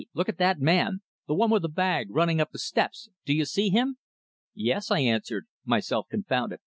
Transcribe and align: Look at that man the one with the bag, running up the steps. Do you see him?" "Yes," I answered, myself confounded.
Look 0.15 0.27
at 0.29 0.39
that 0.39 0.59
man 0.59 1.01
the 1.27 1.35
one 1.35 1.51
with 1.51 1.61
the 1.61 1.69
bag, 1.69 2.07
running 2.09 2.41
up 2.41 2.49
the 2.49 2.57
steps. 2.57 3.09
Do 3.23 3.35
you 3.35 3.45
see 3.45 3.69
him?" 3.69 3.97
"Yes," 4.55 4.89
I 4.89 5.01
answered, 5.01 5.45
myself 5.63 6.07
confounded. 6.09 6.59